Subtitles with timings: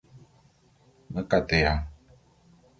[1.11, 1.73] Me kateya.